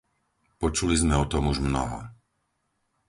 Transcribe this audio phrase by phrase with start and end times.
[0.59, 1.99] Počuli sme o tom už mnoho.